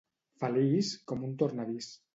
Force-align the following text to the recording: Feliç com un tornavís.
Feliç 0.43 0.91
com 1.13 1.29
un 1.31 1.39
tornavís. 1.45 1.97